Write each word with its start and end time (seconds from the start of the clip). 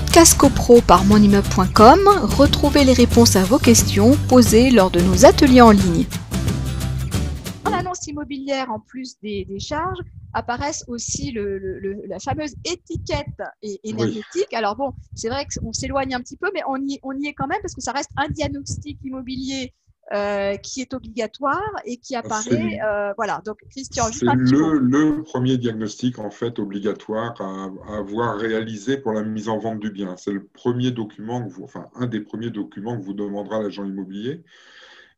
podcast 0.00 0.36
copro 0.36 0.82
par 0.82 1.06
monimmeuble.com, 1.06 2.00
retrouvez 2.36 2.84
les 2.84 2.92
réponses 2.92 3.34
à 3.34 3.44
vos 3.44 3.58
questions 3.58 4.14
posées 4.28 4.70
lors 4.70 4.90
de 4.90 5.00
nos 5.00 5.24
ateliers 5.24 5.62
en 5.62 5.70
ligne. 5.70 6.04
Dans 7.64 7.70
l'annonce 7.70 8.06
immobilière, 8.06 8.70
en 8.70 8.78
plus 8.78 9.18
des, 9.22 9.46
charges, 9.58 10.00
apparaissent 10.34 10.84
aussi 10.86 11.32
la 11.32 12.18
fameuse 12.18 12.56
étiquette 12.66 13.40
énergétique. 13.84 14.52
Alors 14.52 14.76
bon, 14.76 14.92
c'est 15.14 15.30
vrai 15.30 15.46
qu'on 15.46 15.72
s'éloigne 15.72 16.14
un 16.14 16.20
petit 16.20 16.36
peu, 16.36 16.50
mais 16.52 16.60
on 16.68 16.76
y, 16.76 17.00
on 17.02 17.18
y 17.18 17.28
est 17.28 17.32
quand 17.32 17.46
même 17.46 17.62
parce 17.62 17.74
que 17.74 17.80
ça 17.80 17.92
reste 17.92 18.10
un 18.18 18.28
diagnostic 18.28 18.98
immobilier 19.02 19.72
euh, 20.12 20.54
qui 20.56 20.80
est 20.80 20.94
obligatoire 20.94 21.72
et 21.84 21.96
qui 21.96 22.14
apparaît. 22.14 22.78
Euh, 22.80 23.12
voilà, 23.16 23.42
donc 23.44 23.58
Christian, 23.70 24.04
C'est 24.12 24.24
le, 24.24 24.78
le, 24.78 25.24
premier 25.24 25.58
diagnostic 25.58 26.20
en 26.20 26.30
fait 26.30 26.60
obligatoire 26.60 27.34
à, 27.40 27.72
avoir 27.96 28.38
réalisé 28.38 28.98
pour 28.98 29.12
la 29.12 29.24
mise 29.24 29.48
en 29.48 29.58
vente 29.58 29.80
du 29.80 29.90
bien. 29.90 30.16
C'est 30.16 30.30
le 30.30 30.44
premier 30.44 30.92
document, 30.92 31.42
que 31.42 31.52
vous, 31.52 31.64
enfin 31.64 31.88
un 31.96 32.06
des 32.06 32.20
premiers 32.20 32.50
documents 32.50 32.96
que 32.96 33.04
vous 33.04 33.14
demandera 33.14 33.60
l'agent 33.60 33.84
immobilier. 33.84 34.44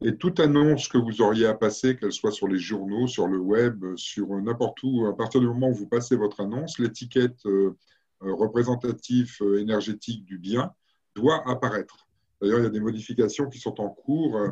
Et 0.01 0.16
toute 0.16 0.41
annonce 0.41 0.89
que 0.89 0.97
vous 0.97 1.20
auriez 1.20 1.47
à 1.47 1.55
passer, 1.55 1.97
qu'elle 1.97 2.12
soit 2.12 2.33
sur 2.33 2.48
les 2.48 2.59
journaux, 2.59 3.06
sur 3.06 3.27
le 3.27 3.39
web, 3.39 3.84
sur 3.97 4.28
n'importe 4.41 4.78
où, 4.84 5.06
à 5.06 5.14
partir 5.14 5.41
du 5.41 5.48
moment 5.48 5.69
où 5.69 5.75
vous 5.75 5.89
passez 5.89 6.16
votre 6.16 6.41
annonce, 6.41 6.78
l'étiquette 6.78 7.45
euh, 7.45 7.77
représentative 8.20 9.36
énergétique 9.59 10.25
du 10.25 10.39
bien 10.39 10.73
doit 11.14 11.47
apparaître. 11.47 12.09
D'ailleurs, 12.41 12.61
il 12.61 12.64
y 12.64 12.66
a 12.66 12.70
des 12.70 12.80
modifications 12.80 13.48
qui 13.48 13.59
sont 13.59 13.80
en 13.80 13.89
cours 13.89 14.36
euh, 14.36 14.50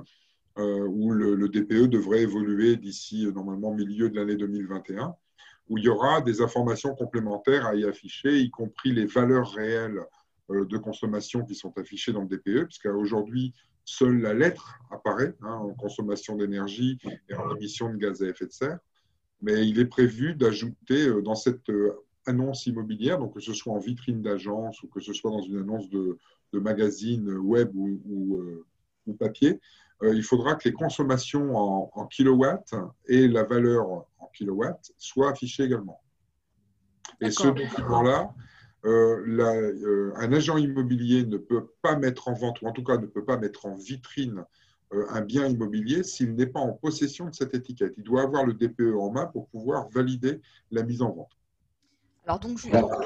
où 0.59 1.11
le, 1.11 1.49
DPE 1.49 1.89
devrait 1.89 2.23
évoluer 2.23 2.77
d'ici 2.77 3.27
euh, 3.27 3.33
normalement 3.33 3.75
milieu 3.75 4.09
de 4.09 4.17
l'année 4.17 4.37
2021, 4.37 5.15
où 5.69 5.79
il 5.79 5.85
y 5.85 5.89
aura 5.89 6.21
des 6.21 6.41
informations 6.41 6.95
complémentaires 6.95 7.67
à 7.67 7.75
y 7.75 7.85
afficher, 7.85 8.39
y 8.39 8.51
compris 8.51 8.93
les 8.93 9.07
valeurs 9.07 9.51
réelles 9.53 10.01
euh, 10.51 10.65
de 10.65 10.79
consommation 10.79 11.45
qui 11.45 11.55
sont 11.55 11.77
affichées 11.77 12.13
dans 12.13 12.23
le 12.23 12.29
DPE, 12.29 12.65
puisqu'aujourd'hui, 12.65 13.53
seule 13.85 14.21
la 14.21 14.35
lettre 14.35 14.79
apparaît 14.91 15.35
hein, 15.43 15.55
en 15.55 15.75
consommation 15.75 16.37
d'énergie 16.37 16.99
et 17.29 17.35
en 17.35 17.55
émission 17.55 17.91
de 17.91 17.97
gaz 17.97 18.23
à 18.23 18.27
effet 18.27 18.47
de 18.47 18.53
serre. 18.53 18.79
Mais 19.43 19.69
il 19.69 19.79
est 19.79 19.87
prévu 19.87 20.35
d'ajouter 20.35 21.11
dans 21.23 21.35
cette 21.35 21.71
annonce 22.25 22.67
immobilière, 22.67 23.19
donc 23.19 23.35
que 23.35 23.41
ce 23.41 23.53
soit 23.53 23.75
en 23.75 23.79
vitrine 23.79 24.23
d'agence 24.23 24.83
ou 24.83 24.89
que 24.89 25.01
ce 25.01 25.13
soit 25.13 25.31
dans 25.31 25.43
une 25.43 25.59
annonce 25.59 25.91
de, 25.91 26.19
magazine 26.55 27.29
web 27.37 27.71
ou 27.75 28.65
papier, 29.15 29.61
euh, 30.03 30.15
il 30.15 30.23
faudra 30.23 30.57
que 30.57 30.69
les 30.69 30.75
consommations 30.75 31.57
en, 31.57 32.07
kilowatts 32.07 32.75
et 33.07 33.29
la 33.29 33.45
valeur 33.45 33.89
en 34.19 34.31
kilowatts 34.35 34.93
soient 34.99 35.31
affichées 35.31 35.65
également. 35.65 36.01
Et 37.21 37.31
ce 37.31 37.49
document-là, 37.49 38.35
euh, 38.85 39.25
euh, 39.27 40.13
un 40.17 40.33
agent 40.33 40.59
immobilier 40.59 41.25
ne 41.25 41.39
peut 41.39 41.69
pas 41.81 41.97
mettre 41.97 42.29
en 42.29 42.35
vente, 42.35 42.61
ou 42.61 42.67
en 42.67 42.73
tout 42.73 42.85
cas 42.85 42.99
ne 42.99 43.07
peut 43.07 43.25
pas 43.25 43.39
mettre 43.39 43.67
en 43.67 43.77
vitrine 43.77 44.45
un 44.93 45.21
bien 45.21 45.49
immobilier 45.49 46.05
s'il 46.05 46.37
n'est 46.37 46.47
pas 46.47 46.61
en 46.61 46.73
possession 46.73 47.29
de 47.29 47.35
cette 47.35 47.55
étiquette. 47.55 47.95
Il 47.97 48.05
doit 48.05 48.23
avoir 48.23 48.47
le 48.47 48.55
DPE 48.55 48.95
en 48.97 49.11
main 49.11 49.27
pour 49.27 49.49
pouvoir 49.49 49.89
valider 49.89 50.41
la 50.71 50.85
mise 50.85 51.03
en 51.03 51.11
vente. 51.11 51.33
Alors 52.27 52.41
donc, 52.41 52.59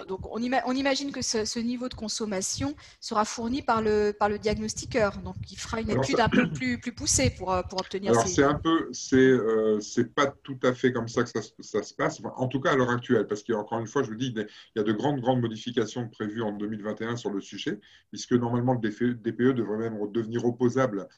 donc, 0.08 0.20
on, 0.34 0.38
imagine 0.38 1.12
que 1.12 1.20
ce, 1.20 1.58
niveau 1.58 1.90
de 1.90 1.94
consommation 1.94 2.74
sera 3.00 3.26
fourni 3.26 3.60
par 3.60 3.82
le, 3.82 4.12
par 4.18 4.30
le 4.30 4.38
diagnostiqueur. 4.38 5.18
Donc 5.18 5.36
il 5.50 5.58
fera 5.58 5.82
une 5.82 5.90
étude 5.90 6.20
un 6.20 6.30
peu 6.30 6.50
plus, 6.50 6.80
plus 6.80 6.92
poussée 6.92 7.28
pour, 7.28 7.52
euh, 7.52 7.60
pour 7.62 7.80
obtenir 7.80 8.12
Alors 8.12 8.26
c'est 8.26 8.42
un 8.42 8.54
peu, 8.54 8.88
c'est 8.92 9.16
euh, 9.16 9.78
pas 10.16 10.26
tout 10.42 10.58
à 10.62 10.72
fait 10.72 10.90
comme 10.92 11.08
ça 11.08 11.22
que 11.22 11.28
ça, 11.28 11.40
ça 11.60 11.82
se 11.82 11.92
passe, 11.92 12.22
en 12.24 12.48
tout 12.48 12.60
cas 12.60 12.72
à 12.72 12.76
l'heure 12.76 12.88
actuelle, 12.88 13.26
parce 13.26 13.42
qu'encore 13.42 13.78
une 13.78 13.86
fois, 13.86 14.02
je 14.02 14.08
vous 14.08 14.16
dis, 14.16 14.32
il 14.34 14.46
y 14.76 14.80
a 14.80 14.82
de 14.82 14.92
grandes, 14.92 15.20
grandes 15.20 15.42
modifications 15.42 16.08
prévues 16.08 16.42
en 16.42 16.52
2021 16.52 17.16
sur 17.16 17.30
le 17.30 17.42
sujet, 17.42 17.78
puisque 18.10 18.32
normalement 18.32 18.72
le 18.72 18.80
DPE, 18.80 19.40
e 19.40 19.52
devrait 19.52 19.90
même 19.90 19.98
devenir 20.12 20.46
opposable 20.46 21.08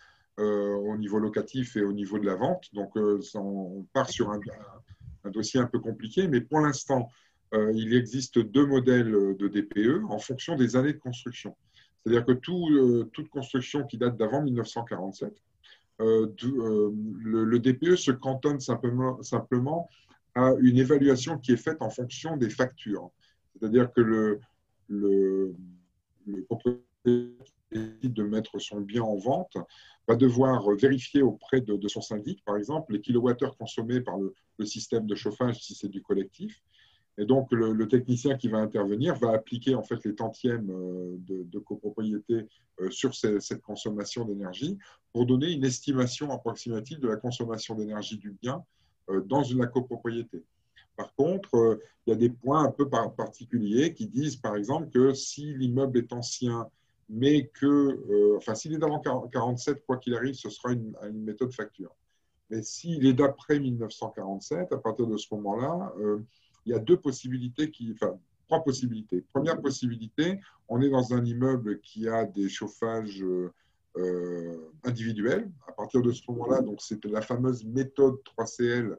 euh, 0.40 0.74
au 0.74 0.96
niveau 0.96 1.20
locatif 1.20 1.76
et 1.76 1.82
au 1.82 1.92
niveau 1.92 2.18
de 2.18 2.26
la 2.26 2.34
vente. 2.34 2.64
Donc 2.72 2.96
on 2.96 3.86
part 3.92 4.10
sur 4.10 4.32
un, 4.32 4.40
un 5.22 5.30
dossier 5.30 5.60
un 5.60 5.66
peu 5.66 5.78
compliqué, 5.78 6.26
mais 6.26 6.40
pour 6.40 6.58
l'instant, 6.58 7.08
euh, 7.08 7.31
il 7.52 7.94
existe 7.94 8.38
deux 8.38 8.66
modèles 8.66 9.10
de 9.10 9.48
DPE 9.48 10.04
en 10.08 10.18
fonction 10.18 10.56
des 10.56 10.76
années 10.76 10.94
de 10.94 10.98
construction. 10.98 11.54
C'est-à-dire 12.02 12.24
que 12.24 12.32
euh, 12.32 13.04
toute 13.12 13.28
construction 13.28 13.86
qui 13.86 13.96
date 13.96 14.16
d'avant 14.16 14.42
1947, 14.42 15.32
euh, 16.00 16.26
le, 17.22 17.58
DPE 17.58 17.96
se 17.96 18.10
cantonne 18.10 18.58
simplement, 18.60 19.88
à 20.34 20.52
une 20.60 20.78
évaluation 20.78 21.38
qui 21.38 21.52
est 21.52 21.56
faite 21.56 21.80
en 21.80 21.90
fonction 21.90 22.36
des 22.36 22.50
factures. 22.50 23.10
C'est-à-dire 23.52 23.92
que 23.92 24.00
le, 24.00 24.40
le, 24.88 25.54
propriétaire 26.48 26.80
de 27.74 28.22
mettre 28.22 28.58
son 28.58 28.80
bien 28.80 29.02
en 29.02 29.16
vente 29.16 29.56
va 30.08 30.16
devoir 30.16 30.68
vérifier 30.72 31.22
auprès 31.22 31.60
de, 31.60 31.88
son 31.88 32.00
syndic, 32.00 32.42
par 32.44 32.56
exemple, 32.56 32.92
les 32.92 33.00
kilowattheures 33.00 33.56
consommés 33.56 34.00
par 34.00 34.16
le, 34.18 34.34
système 34.64 35.06
de 35.06 35.14
chauffage 35.16 35.60
si 35.60 35.74
c'est 35.74 35.88
du 35.88 36.02
collectif, 36.02 36.62
et 37.18 37.26
donc, 37.26 37.52
le, 37.52 37.86
technicien 37.88 38.36
qui 38.36 38.48
va 38.48 38.58
intervenir 38.58 39.14
va 39.16 39.32
appliquer 39.32 39.74
en 39.74 39.82
fait 39.82 40.02
les 40.04 40.14
tantièmes 40.14 40.70
euh, 40.70 41.16
de, 41.18 41.58
copropriété 41.58 42.48
euh, 42.80 42.90
sur 42.90 43.14
cette 43.14 43.60
consommation 43.60 44.24
d'énergie 44.24 44.78
pour 45.12 45.26
donner 45.26 45.50
une 45.52 45.64
estimation 45.64 46.30
approximative 46.30 47.00
de 47.00 47.08
la 47.08 47.16
consommation 47.16 47.74
d'énergie 47.74 48.16
du 48.16 48.30
bien 48.30 48.64
euh, 49.10 49.20
dans 49.20 49.42
une 49.42 49.66
copropriété. 49.66 50.42
Par 50.96 51.14
contre, 51.14 51.80
il 52.06 52.10
y 52.10 52.12
a 52.12 52.16
des 52.16 52.30
points 52.30 52.64
un 52.64 52.70
peu 52.70 52.88
particuliers 52.88 53.92
qui 53.92 54.06
disent, 54.06 54.36
par 54.36 54.56
exemple, 54.56 54.88
que 54.88 55.12
si 55.14 55.54
l'immeuble 55.54 55.98
est 55.98 56.12
ancien, 56.12 56.68
mais 57.08 57.46
que, 57.46 58.36
enfin, 58.36 58.54
s'il 58.54 58.74
est 58.74 58.78
d'avant 58.78 59.00
47, 59.00 59.84
quoi 59.86 59.96
qu'il 59.96 60.14
arrive, 60.14 60.34
ce 60.34 60.50
sera 60.50 60.72
une, 60.72 60.94
une 61.08 61.24
méthode 61.24 61.52
facture. 61.52 61.94
Mais 62.50 62.62
s'il 62.62 63.06
est 63.06 63.14
d'après 63.14 63.58
1947, 63.58 64.72
à 64.72 64.76
partir 64.76 65.06
de 65.06 65.16
ce 65.16 65.34
moment-là, 65.34 65.94
il 66.64 66.72
y 66.72 66.74
a 66.74 66.78
deux 66.78 66.96
possibilités 66.96 67.70
enfin, 67.92 68.18
trois 68.46 68.62
possibilités. 68.62 69.24
Première 69.32 69.60
possibilité, 69.60 70.40
on 70.68 70.80
est 70.80 70.90
dans 70.90 71.14
un 71.14 71.24
immeuble 71.24 71.80
qui 71.80 72.08
a 72.08 72.24
des 72.24 72.48
chauffages 72.48 73.24
euh, 73.96 74.70
individuels. 74.84 75.50
À 75.68 75.72
partir 75.72 76.02
de 76.02 76.12
ce 76.12 76.22
moment-là, 76.28 76.60
c'est 76.78 77.04
la 77.06 77.20
fameuse 77.20 77.64
méthode 77.64 78.16
3CL 78.38 78.96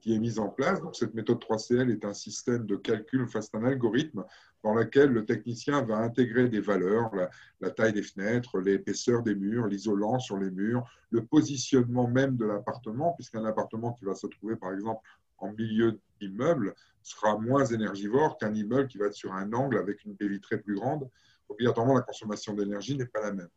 qui 0.00 0.14
est 0.14 0.18
mise 0.18 0.38
en 0.38 0.48
place. 0.48 0.80
Donc 0.80 0.94
cette 0.94 1.14
méthode 1.14 1.38
3CL 1.38 1.90
est 1.90 2.04
un 2.04 2.14
système 2.14 2.64
de 2.66 2.76
calcul, 2.76 3.22
enfin 3.22 3.40
c'est 3.40 3.56
un 3.56 3.64
algorithme 3.64 4.24
dans 4.62 4.74
lequel 4.74 5.10
le 5.10 5.24
technicien 5.24 5.82
va 5.82 5.98
intégrer 5.98 6.48
des 6.48 6.60
valeurs, 6.60 7.14
la, 7.14 7.28
la 7.60 7.70
taille 7.70 7.92
des 7.92 8.02
fenêtres, 8.02 8.60
l'épaisseur 8.60 9.22
des 9.22 9.34
murs, 9.34 9.66
l'isolant 9.66 10.18
sur 10.18 10.38
les 10.38 10.50
murs, 10.50 10.88
le 11.10 11.24
positionnement 11.24 12.08
même 12.08 12.36
de 12.36 12.44
l'appartement, 12.44 13.14
puisqu'un 13.14 13.44
appartement 13.44 13.92
qui 13.92 14.04
va 14.04 14.14
se 14.14 14.26
trouver 14.26 14.56
par 14.56 14.72
exemple 14.72 15.00
en 15.38 15.52
milieu 15.52 15.98
d'immeuble 16.20 16.74
sera 17.02 17.38
moins 17.38 17.64
énergivore 17.64 18.36
qu'un 18.38 18.54
immeuble 18.54 18.88
qui 18.88 18.98
va 18.98 19.06
être 19.06 19.14
sur 19.14 19.32
un 19.32 19.52
angle 19.52 19.78
avec 19.78 20.04
une 20.04 20.14
baie 20.14 20.28
vitrée 20.28 20.58
plus 20.58 20.74
grande. 20.74 21.08
Obligatoirement, 21.48 21.94
la 21.94 22.02
consommation 22.02 22.54
d'énergie 22.54 22.96
n'est 22.96 23.06
pas 23.06 23.20
la 23.20 23.32
même. 23.32 23.48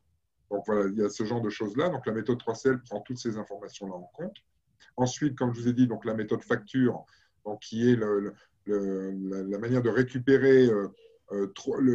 Donc 0.51 0.63
voilà, 0.65 0.89
il 0.89 0.97
y 0.97 1.03
a 1.03 1.09
ce 1.09 1.23
genre 1.23 1.41
de 1.41 1.49
choses-là. 1.49 1.89
Donc 1.89 2.05
la 2.05 2.13
méthode 2.13 2.39
3CL 2.39 2.81
prend 2.83 3.01
toutes 3.01 3.17
ces 3.17 3.37
informations-là 3.37 3.93
en 3.93 4.11
compte. 4.13 4.35
Ensuite, 4.97 5.37
comme 5.37 5.53
je 5.53 5.61
vous 5.61 5.67
ai 5.67 5.73
dit, 5.73 5.87
donc 5.87 6.05
la 6.05 6.13
méthode 6.13 6.43
facture, 6.43 7.05
donc 7.45 7.59
qui 7.61 7.89
est 7.89 7.95
la, 7.95 9.57
manière 9.57 9.81
de 9.81 9.89
récupérer. 9.89 10.67
Euh, 10.67 10.89
euh, 11.31 11.47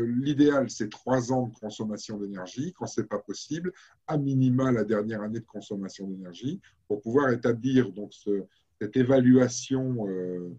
l'idéal, 0.06 0.70
c'est 0.70 0.88
trois 0.88 1.32
ans 1.32 1.48
de 1.48 1.54
consommation 1.58 2.18
d'énergie. 2.18 2.72
Quand 2.72 2.86
ce 2.86 3.00
n'est 3.00 3.06
pas 3.06 3.18
possible, 3.18 3.72
à 4.06 4.16
minima 4.16 4.70
la 4.70 4.84
dernière 4.84 5.22
année 5.22 5.40
de 5.40 5.46
consommation 5.46 6.06
d'énergie, 6.06 6.60
pour 6.86 7.00
pouvoir 7.00 7.30
établir 7.30 7.90
donc 7.92 8.14
ce, 8.14 8.44
cette 8.84 8.96
évaluation 8.98 10.06
euh, 10.06 10.54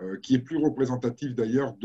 euh, 0.00 0.16
qui 0.18 0.34
est 0.34 0.40
plus 0.40 0.56
représentative 0.56 1.34
d'ailleurs 1.34 1.76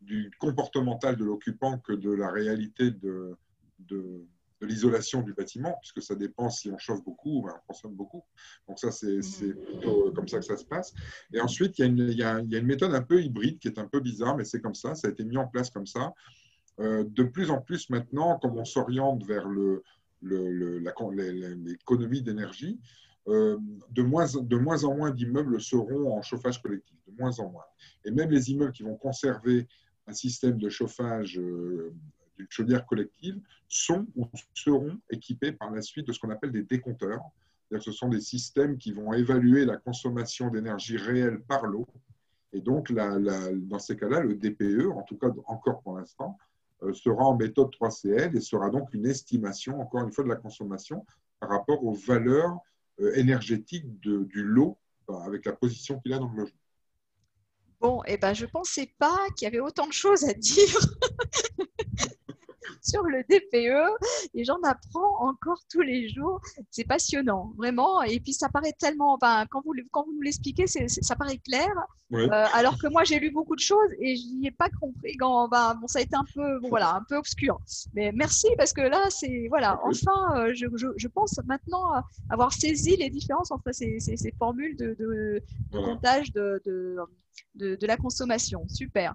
du 0.00 0.30
comportemental 0.38 1.16
de 1.16 1.24
l'occupant 1.24 1.78
que 1.78 1.92
de 1.92 2.10
la 2.10 2.30
réalité 2.30 2.90
de, 2.90 3.36
de, 3.80 4.24
l'isolation 4.62 5.20
du 5.20 5.34
bâtiment, 5.34 5.76
puisque 5.80 6.02
ça 6.02 6.14
dépend 6.14 6.48
si 6.48 6.70
on 6.70 6.78
chauffe 6.78 7.04
beaucoup 7.04 7.42
ou 7.42 7.48
on 7.48 7.52
consomme 7.68 7.94
beaucoup. 7.94 8.24
Donc 8.66 8.78
ça, 8.78 8.90
c'est 8.90 9.20
plutôt 9.20 10.10
comme 10.12 10.26
ça 10.26 10.38
que 10.38 10.46
ça 10.46 10.56
se 10.56 10.64
passe. 10.64 10.94
Et 11.32 11.40
ensuite, 11.40 11.78
il 11.78 11.82
y, 11.82 11.84
a 11.84 11.86
une, 11.86 11.98
il, 11.98 12.18
y 12.18 12.22
a, 12.22 12.40
il 12.40 12.50
y, 12.50 12.56
a 12.56 12.58
une, 12.58 12.66
méthode 12.66 12.94
un 12.94 13.02
peu 13.02 13.22
hybride 13.22 13.58
qui 13.58 13.68
est 13.68 13.78
un 13.78 13.86
peu 13.86 14.00
bizarre, 14.00 14.36
mais 14.36 14.44
c'est 14.44 14.62
comme 14.62 14.74
ça, 14.74 14.94
ça 14.94 15.08
a 15.08 15.10
été 15.10 15.24
mis 15.24 15.36
en 15.36 15.46
place 15.46 15.68
comme 15.68 15.86
ça. 15.86 16.14
Euh, 16.80 17.04
de 17.06 17.24
plus 17.24 17.50
en 17.50 17.60
plus 17.60 17.90
maintenant, 17.90 18.38
comme 18.38 18.56
on 18.56 18.64
s'oriente 18.64 19.22
vers 19.24 19.46
l'économie 20.22 22.22
d'énergie, 22.22 22.80
euh, 23.28 23.58
de, 23.90 24.02
moins, 24.02 24.26
de 24.40 24.56
moins 24.56 24.84
en 24.84 24.96
moins 24.96 25.10
d'immeubles 25.10 25.60
seront 25.60 26.16
en 26.16 26.22
chauffage 26.22 26.62
collectif, 26.62 26.96
de 27.08 27.12
moins 27.18 27.36
en 27.40 27.50
moins. 27.50 27.64
Et 28.04 28.12
même 28.12 28.30
les 28.30 28.52
immeubles 28.52 28.72
qui 28.72 28.84
vont 28.84 28.96
conserver 28.96 29.66
un 30.06 30.12
système 30.12 30.58
de 30.58 30.68
chauffage 30.68 31.36
euh, 31.38 31.92
d'une 32.36 32.46
chaudière 32.48 32.86
collective 32.86 33.40
sont 33.68 34.06
ou 34.14 34.26
seront 34.54 34.96
équipés 35.10 35.50
par 35.50 35.72
la 35.72 35.82
suite 35.82 36.06
de 36.06 36.12
ce 36.12 36.20
qu'on 36.20 36.30
appelle 36.30 36.52
des 36.52 36.62
décompteurs. 36.62 37.20
Ce 37.80 37.90
sont 37.90 38.08
des 38.08 38.20
systèmes 38.20 38.78
qui 38.78 38.92
vont 38.92 39.12
évaluer 39.12 39.64
la 39.64 39.76
consommation 39.76 40.48
d'énergie 40.50 40.96
réelle 40.96 41.40
par 41.40 41.66
l'eau. 41.66 41.88
Et 42.52 42.60
donc, 42.60 42.92
dans 42.92 43.78
ces 43.80 43.96
cas-là, 43.96 44.20
le 44.20 44.36
DPE, 44.36 44.86
en 44.94 45.02
tout 45.02 45.16
cas 45.16 45.30
encore 45.46 45.82
pour 45.82 45.98
l'instant, 45.98 46.38
sera 46.92 47.24
en 47.24 47.36
méthode 47.36 47.70
3CL 47.70 48.36
et 48.36 48.40
sera 48.40 48.70
donc 48.70 48.94
une 48.94 49.06
estimation, 49.06 49.80
encore 49.80 50.04
une 50.04 50.12
fois, 50.12 50.22
de 50.22 50.28
la 50.28 50.36
consommation 50.36 51.04
par 51.40 51.50
rapport 51.50 51.84
aux 51.84 51.94
valeurs 51.94 52.60
énergétiques 53.14 54.00
du 54.00 54.42
lot 54.42 54.78
avec 55.08 55.44
la 55.46 55.52
position 55.52 56.00
qu'il 56.00 56.12
a 56.12 56.18
dans 56.18 56.28
le 56.28 56.36
logement. 56.42 56.58
Bon, 57.80 58.02
eh 58.06 58.16
ben, 58.16 58.32
je 58.32 58.46
ne 58.46 58.50
pensais 58.50 58.90
pas 58.98 59.18
qu'il 59.36 59.44
y 59.44 59.48
avait 59.48 59.60
autant 59.60 59.86
de 59.86 59.92
choses 59.92 60.24
à 60.24 60.32
dire 60.32 60.80
sur 62.86 63.02
le 63.02 63.22
DPE 63.28 64.30
et 64.34 64.44
j'en 64.44 64.60
apprends 64.62 65.28
encore 65.28 65.60
tous 65.70 65.82
les 65.82 66.08
jours. 66.08 66.40
C'est 66.70 66.84
passionnant, 66.84 67.52
vraiment. 67.56 68.02
Et 68.02 68.20
puis 68.20 68.32
ça 68.32 68.48
paraît 68.48 68.74
tellement, 68.78 69.18
quand, 69.18 69.62
vous, 69.64 69.74
quand 69.90 70.04
vous 70.04 70.14
nous 70.14 70.22
l'expliquez, 70.22 70.66
ça 70.66 71.16
paraît 71.16 71.38
clair. 71.38 71.70
Euh, 72.12 72.28
alors 72.30 72.78
que 72.78 72.86
moi, 72.86 73.02
j'ai 73.02 73.18
lu 73.18 73.30
beaucoup 73.30 73.56
de 73.56 73.60
choses 73.60 73.90
et 73.98 74.16
je 74.16 74.22
n'y 74.38 74.46
ai 74.46 74.50
pas 74.52 74.68
compris. 74.80 75.16
Quand, 75.16 75.48
ben, 75.48 75.74
bon, 75.80 75.88
ça 75.88 75.98
a 75.98 76.02
été 76.02 76.14
un 76.14 76.24
peu, 76.34 76.58
voilà, 76.68 76.94
un 76.94 77.02
peu 77.08 77.16
obscur. 77.16 77.58
Mais 77.94 78.12
merci 78.12 78.48
parce 78.56 78.72
que 78.72 78.82
là, 78.82 79.06
c'est, 79.10 79.46
voilà, 79.48 79.80
enfin, 79.84 80.36
euh, 80.36 80.52
je, 80.54 80.66
je, 80.96 81.08
pense 81.08 81.40
maintenant 81.46 81.90
avoir 82.30 82.52
saisi 82.52 82.96
les 82.96 83.10
différences 83.10 83.50
entre 83.50 83.72
ces, 83.72 83.98
ces, 83.98 84.32
formules 84.38 84.76
de, 84.76 84.94
de, 84.98 85.42
comptage 85.72 86.32
de, 86.32 86.62
de, 86.64 87.76
de 87.76 87.86
la 87.86 87.96
consommation. 87.96 88.64
Super. 88.68 89.14